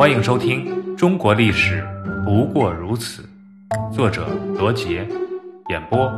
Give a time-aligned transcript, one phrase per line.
[0.00, 0.64] 欢迎收听
[0.96, 1.86] 《中国历史
[2.24, 3.28] 不过如此》，
[3.94, 4.26] 作者
[4.58, 5.06] 罗杰，
[5.68, 6.10] 演播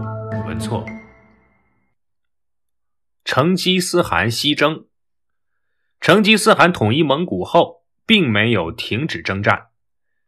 [0.46, 0.86] 文措。
[3.24, 4.86] 成吉思汗西征。
[6.00, 9.70] 成吉思汗统一蒙古后，并没有停止征战，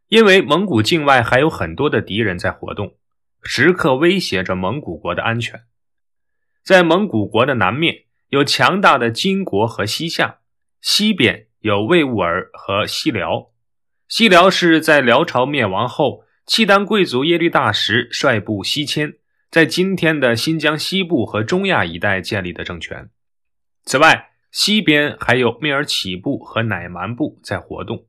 [0.09, 2.97] 因为蒙古境外还有很多的敌人在活动，
[3.41, 5.63] 时刻威胁着蒙古国的安全。
[6.61, 10.39] 在蒙古国的南面有强大的金国和西夏，
[10.81, 13.49] 西边有魏兀儿和西辽。
[14.07, 19.15] 西辽是在辽朝灭亡后，契丹贵族耶律大石率部西迁，
[19.49, 23.09] 在今天的新疆西部和中亚一带建立的政权。
[23.83, 28.05] 此外，西边还有蔑尔乞部和乃蛮部在活动。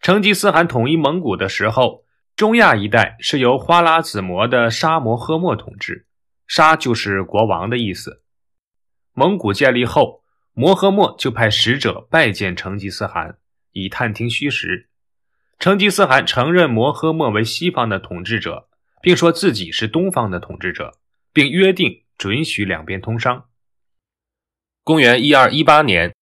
[0.00, 6.06] 成吉思汗统一蒙古的时候，中亚一带是由花剌子模的沙摩诃末统治，
[6.46, 8.22] 沙就是国王的意思。
[9.12, 10.22] 蒙古建立后，
[10.58, 13.36] 摩诃末就派使者拜见成吉思汗，
[13.72, 14.88] 以探听虚实。
[15.58, 18.66] 成吉思汗承认摩诃末为西方的统治者，
[19.02, 20.94] 并说自己是东方的统治者，
[21.30, 23.44] 并约定准许两边通商。
[24.82, 26.14] 公元一二一八年，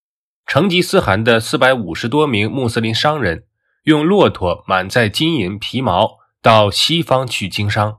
[0.45, 3.45] 成吉思汗的四百五十多名穆斯林商人
[3.85, 7.99] 用骆驼满载金银皮毛到西方去经商。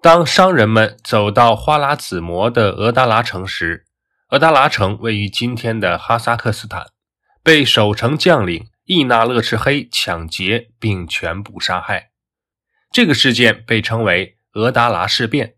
[0.00, 3.86] 当商人们走到花剌子模的额达拉城时，
[4.30, 6.88] 额达拉城位于今天的哈萨克斯坦，
[7.42, 12.10] 被守城将领易那勒赤黑抢劫并全部杀害。
[12.92, 15.54] 这个事件被称为额达拉事变。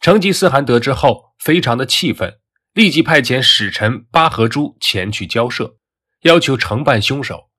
[0.00, 2.38] 成吉思汗得知后，非常的气愤。
[2.72, 5.74] 立即派遣使臣巴合珠前去交涉，
[6.22, 7.50] 要求惩办凶手，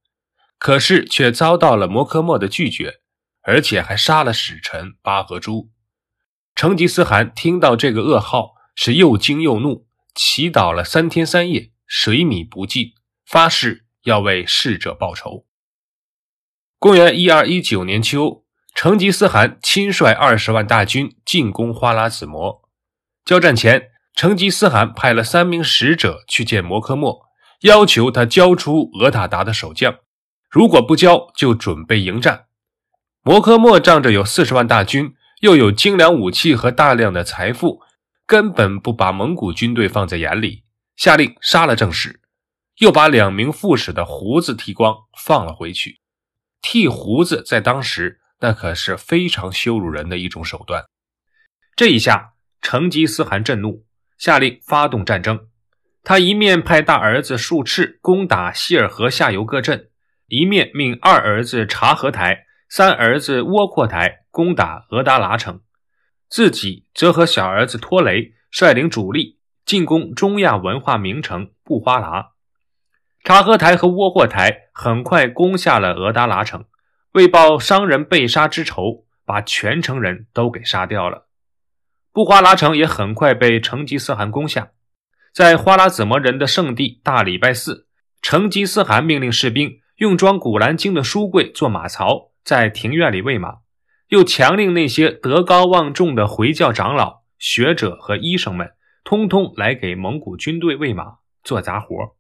[0.58, 3.02] 可是却遭到了摩诃末的拒绝，
[3.42, 5.70] 而且还杀了使臣巴合珠。
[6.56, 12.94] 成吉思汗听到这个噩耗，是又惊又怒，祈祷了三天三夜，水米不进，
[13.26, 15.46] 发誓要为逝者报仇。
[16.80, 18.44] 公元一二一九年秋，
[18.76, 22.62] 成吉思汗亲率二十万大军进攻花剌子模，
[23.26, 23.90] 交战前。
[24.16, 27.22] 成吉思汗派了三名使者去见摩诃末，
[27.62, 29.96] 要求他交出额塔达的守将，
[30.52, 32.46] 如果不交，就准备迎战。
[33.24, 37.82] 摩诃末仗着有四十万大军，又有精良武器和大量的财富，
[38.26, 40.64] 根本不把蒙古军队放在眼里，
[40.96, 42.22] 下令杀了正使，
[42.78, 46.00] 又把两名副使的胡子剃光，放了回去。
[46.62, 50.86] 剃胡子在当时那可是非常羞辱人的一种手段。
[51.76, 53.86] 这一下，成吉思汗震怒。
[54.18, 55.48] 下令发动战争，
[56.02, 59.90] 他一面派大儿子术赤攻打希尔河下游各镇，
[60.28, 65.62] 一面命二儿子察合台、三儿子窝阔台攻打额达拉城，
[66.30, 72.32] 自己则和小儿子托雷率领主力进攻中亚文化名城布花拉。
[73.24, 76.66] 察合台和窝阔台很快攻下了额达拉城，
[77.14, 81.28] 为报商人被杀之仇，把全城人都给杀掉了。
[82.12, 84.72] 布花拉城也很快被成吉思汗攻下，
[85.34, 87.88] 在花剌子模人的圣地大礼拜寺，
[88.22, 93.60] 成吉思汗命令士兵用装《古兰经》的书柜做马槽，在庭院里喂马，
[94.14, 102.16] 又强令那些德高望重的回教长老、学者和医生们，通通来给蒙古军队喂马做杂活。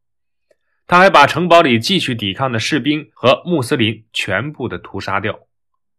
[0.87, 5.41] 他还把城堡里继续抵抗的士兵和穆斯林全部的屠杀掉。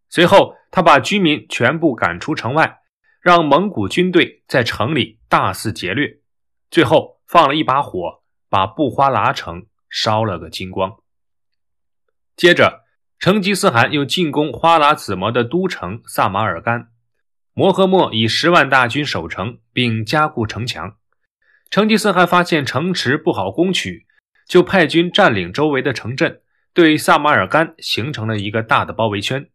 [0.08, 2.80] 随后，他把居民全部赶出城外。
[3.20, 6.18] 让蒙古军队在城里大肆劫掠，
[6.70, 10.96] 最后放了一把火，把布花剌城烧了个精光。
[12.36, 12.83] 接着，
[13.18, 16.88] 成吉思汗又进攻花剌子模的都城萨马尔干，
[17.52, 20.96] 摩诃末以十万大军守城，并加固城墙。
[21.70, 24.06] 成吉思汗发现城池不好攻取，
[24.46, 26.40] 就派军占领周围的城镇，
[26.72, 29.48] 对萨马尔干形成了一个大的包围圈。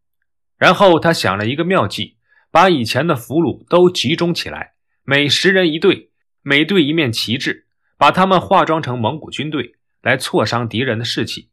[0.58, 2.18] 然后他想了一个妙计。
[2.52, 6.10] 把以前的俘虏都集中起来，每十人一队，
[6.42, 11.52] 每队一面旗帜，把他们化妆成蒙古军队，来挫伤敌人的士气。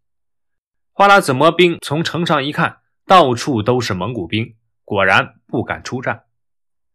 [0.99, 6.23] 花剌子模兵从城上一看，到处都是蒙古兵，果然不敢出战。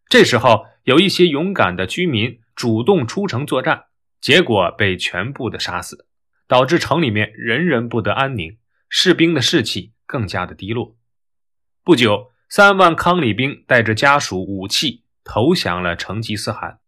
[0.09, 3.83] 这时候，有一些勇敢的居民主动出城作战，
[4.19, 6.07] 结果被全部的杀死，
[6.48, 8.57] 导致城里面人人不得安宁，
[8.89, 10.95] 士兵的士气更加的低落。
[11.83, 12.31] 不久。
[12.50, 16.80] 三万康里兵带着家属、武器投降了成吉思汗，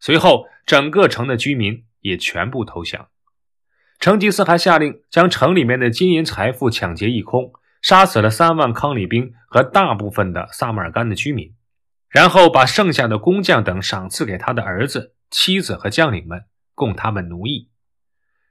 [0.00, 3.08] 随后整个城的居民也全部投降。
[4.02, 11.54] 成吉思汗下令将城里面的金银财富抢劫一空，杀死了三万康里兵和大部分的萨马尔干的居民，
[12.08, 17.68] 然后把剩下的工匠等赏赐给他的儿子、妻子和将领们，供他们奴役。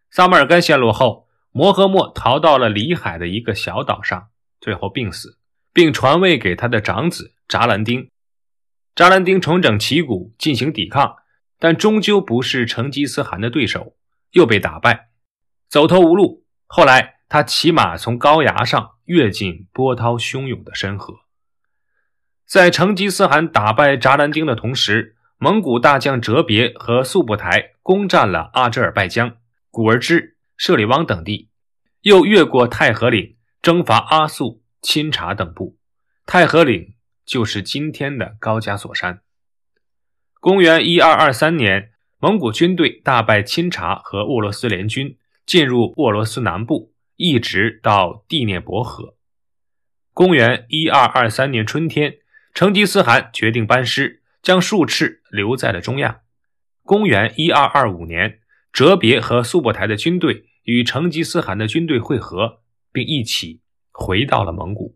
[0.09, 4.30] 萨马尔干陷落后，摩诃末逃到了里海的一个小岛上，
[4.62, 5.38] 最后病死，
[5.74, 8.09] 并传位给他的长子扎兰丁。
[8.95, 11.18] 扎兰丁重整旗鼓进行抵抗，
[11.59, 13.98] 但终究不是成吉思汗的对手，
[14.31, 15.09] 又被打败，
[15.71, 16.44] 走投无路。
[16.68, 21.15] 后来他骑马从高崖上跃进波涛汹涌的深河。
[22.45, 29.38] 在成吉思汗打败扎兰丁的同时，蒙古大将哲别和速不台攻占了阿扎尔拜疆、
[29.71, 30.38] 古尔支。
[30.57, 31.50] 舍里汪等地，
[32.01, 35.75] 又越过太和岭，征伐阿速、钦察等部。
[36.27, 36.94] 太和岭
[37.25, 39.21] 就是今天的高加索山。
[40.39, 49.15] 公元一二二三年，蒙古军队大败钦察和沃罗斯联军，进入沃罗斯南部，一直到第聂伯河。
[50.13, 52.17] 公元一二二三年春天，
[52.53, 56.21] 成吉思汗决定班师，将术赤留在了中亚。
[56.83, 58.39] 公元一二二五年，
[58.71, 60.47] 哲别和速不台的军队。
[60.63, 62.61] 与成吉思汗的军队会合，
[62.91, 64.95] 并一起回到了蒙古。